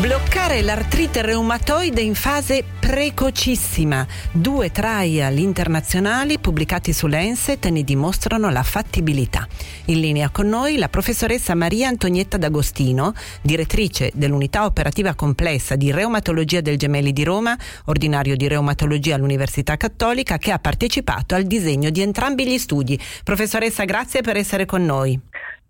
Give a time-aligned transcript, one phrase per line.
[0.00, 4.06] Bloccare l'artrite reumatoide in fase precocissima.
[4.32, 9.46] Due trial internazionali pubblicati su Lancet ne dimostrano la fattibilità.
[9.86, 16.62] In linea con noi la professoressa Maria Antonietta D'Agostino, direttrice dell'unità operativa complessa di reumatologia
[16.62, 17.54] del Gemelli di Roma,
[17.84, 22.98] ordinario di reumatologia all'Università Cattolica, che ha partecipato al disegno di entrambi gli studi.
[23.22, 25.20] Professoressa, grazie per essere con noi.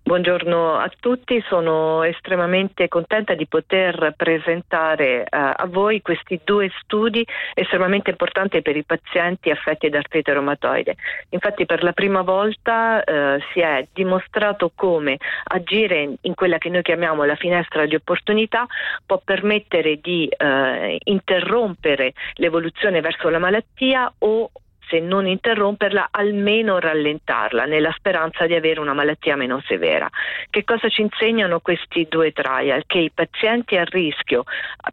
[0.04, 7.24] Buongiorno a tutti, sono estremamente contenta di poter presentare uh, a voi questi due studi
[7.54, 10.96] estremamente importanti per i pazienti affetti da artrite reumatoide.
[11.28, 16.82] Infatti per la prima volta uh, si è dimostrato come agire in quella che noi
[16.82, 18.66] chiamiamo la finestra di opportunità
[19.06, 24.50] può permettere di uh, interrompere l'evoluzione verso la malattia o
[24.88, 30.08] se non interromperla, almeno rallentarla, nella speranza di avere una malattia meno severa.
[30.50, 32.84] Che cosa ci insegnano questi due trial?
[32.86, 34.44] Che i pazienti a rischio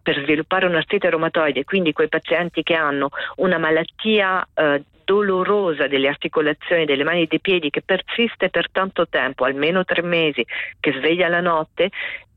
[0.02, 6.86] per sviluppare un'artrite reumatoide, quindi quei pazienti che hanno una malattia eh, dolorosa delle articolazioni
[6.86, 10.46] delle mani e dei piedi che persiste per tanto tempo, almeno tre mesi,
[10.80, 11.90] che sveglia la notte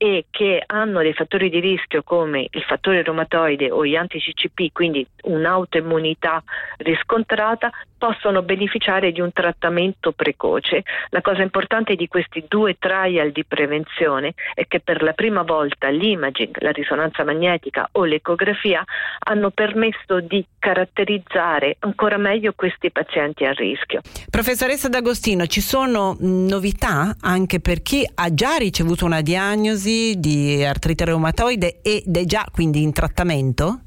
[0.02, 5.06] e che hanno dei fattori di rischio come il fattore reumatoide o gli anti-CCP, quindi
[5.22, 6.42] un'autoimmunità
[6.78, 10.82] riscontrata, possono beneficiare di un trattamento precoce.
[11.10, 15.88] La cosa importante di questi due trial di prevenzione è che per la prima volta
[15.88, 18.82] l'imaging, la risonanza magnetica o l'ecografia
[19.20, 24.00] hanno permesso di caratterizzare ancora meglio questi pazienti a rischio.
[24.28, 31.04] Professoressa D'Agostino, ci sono novità anche per chi ha già ricevuto una diagnosi di artrite
[31.04, 33.80] reumatoide ed è già quindi in trattamento?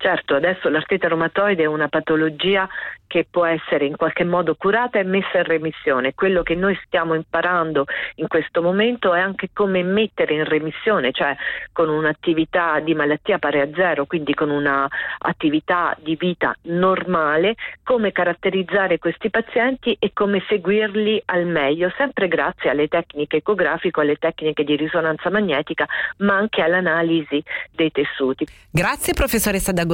[0.00, 2.68] Certo, adesso l'artrite reumatoide è una patologia
[3.08, 6.14] che può essere in qualche modo curata e messa in remissione.
[6.14, 7.86] Quello che noi stiamo imparando
[8.16, 11.34] in questo momento è anche come mettere in remissione, cioè
[11.72, 18.98] con un'attività di malattia pari a zero, quindi con un'attività di vita normale, come caratterizzare
[18.98, 24.76] questi pazienti e come seguirli al meglio, sempre grazie alle tecniche ecografiche, alle tecniche di
[24.76, 25.86] risonanza magnetica,
[26.18, 27.42] ma anche all'analisi
[27.72, 28.46] dei tessuti.
[28.70, 29.87] Grazie professoressa D'Agostino,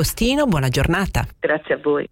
[0.47, 1.27] buona giornata.
[1.39, 2.09] Grazie a voi.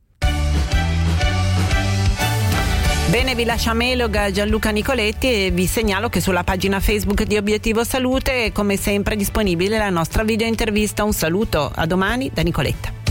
[3.10, 7.84] Bene, vi lascia Meloga Gianluca Nicoletti e vi segnalo che sulla pagina Facebook di Obiettivo
[7.84, 11.04] Salute è come sempre disponibile la nostra video intervista.
[11.04, 13.01] Un saluto, a domani da Nicoletta.